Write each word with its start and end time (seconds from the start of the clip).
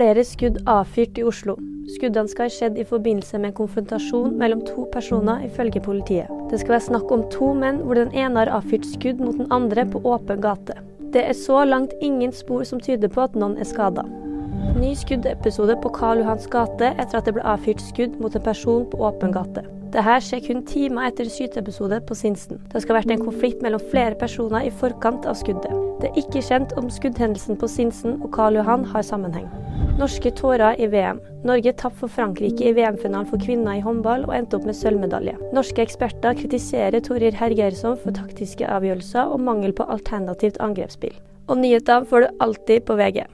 Flere 0.00 0.22
skudd 0.24 0.54
avfyrt 0.64 1.18
i 1.20 1.22
Oslo. 1.28 1.58
Skuddene 1.92 2.30
skal 2.32 2.46
ha 2.46 2.52
skjedd 2.54 2.78
i 2.80 2.86
forbindelse 2.88 3.36
med 3.36 3.50
en 3.50 3.56
konfrontasjon 3.58 4.38
mellom 4.40 4.62
to 4.64 4.86
personer, 4.94 5.42
ifølge 5.44 5.82
politiet. 5.84 6.30
Det 6.48 6.62
skal 6.62 6.78
være 6.78 6.86
snakk 6.86 7.12
om 7.12 7.26
to 7.34 7.50
menn 7.58 7.82
hvor 7.84 8.00
den 8.00 8.14
ene 8.16 8.40
har 8.40 8.52
avfyrt 8.56 8.88
skudd 8.88 9.20
mot 9.20 9.36
den 9.36 9.52
andre 9.52 9.84
på 9.92 10.00
åpen 10.08 10.40
gate. 10.40 10.78
Det 11.12 11.20
er 11.20 11.36
så 11.36 11.66
langt 11.68 11.92
ingen 12.00 12.32
spor 12.32 12.64
som 12.64 12.80
tyder 12.80 13.12
på 13.12 13.26
at 13.26 13.36
noen 13.36 13.60
er 13.60 13.68
skada. 13.68 14.06
Ny 14.80 14.94
skuddepisode 14.96 15.76
på 15.84 15.92
Karl 16.00 16.24
Johans 16.24 16.48
gate 16.48 16.94
etter 16.94 17.20
at 17.20 17.28
det 17.28 17.36
ble 17.36 17.44
avfyrt 17.44 17.84
skudd 17.90 18.16
mot 18.24 18.32
en 18.32 18.48
person 18.48 18.88
på 18.88 19.04
åpen 19.04 19.36
gate. 19.36 19.68
Dette 19.92 20.18
skjer 20.24 20.46
kun 20.48 20.64
timer 20.64 21.10
etter 21.10 21.28
skyteepisode 21.28 22.00
på 22.08 22.16
Sinsen. 22.16 22.64
Det 22.72 22.80
skal 22.80 22.96
ha 22.96 23.02
vært 23.02 23.18
en 23.18 23.28
konflikt 23.28 23.60
mellom 23.60 23.84
flere 23.92 24.16
personer 24.16 24.64
i 24.64 24.72
forkant 24.80 25.28
av 25.28 25.36
skuddet. 25.36 25.76
Det 26.00 26.08
er 26.08 26.22
ikke 26.24 26.48
kjent 26.48 26.72
om 26.80 26.88
skuddhendelsen 26.88 27.60
på 27.60 27.68
Sinsen 27.68 28.22
og 28.22 28.30
Karl 28.32 28.56
Johan 28.62 28.88
har 28.94 29.04
sammenheng. 29.04 29.50
Norske 30.00 30.30
tårer 30.32 30.80
i 30.80 30.86
VM. 30.92 31.18
Norge 31.44 31.72
tapte 31.76 32.00
for 32.02 32.12
Frankrike 32.12 32.68
i 32.68 32.72
VM-finalen 32.76 33.28
for 33.28 33.40
kvinner 33.42 33.76
i 33.76 33.82
håndball 33.84 34.24
og 34.28 34.34
endte 34.36 34.56
opp 34.56 34.68
med 34.68 34.76
sølvmedalje. 34.78 35.34
Norske 35.56 35.84
eksperter 35.84 36.38
kritiserer 36.38 37.04
Torir 37.04 37.36
Hergersson 37.36 37.98
for 38.00 38.16
taktiske 38.16 38.68
avgjørelser 38.68 39.32
og 39.34 39.44
mangel 39.44 39.76
på 39.76 39.88
alternativt 39.92 40.60
angrepsspill. 40.64 41.16
Og 41.50 41.60
nyheter 41.60 42.08
får 42.08 42.26
du 42.26 42.42
alltid 42.46 42.88
på 42.88 42.96
VG. 43.00 43.24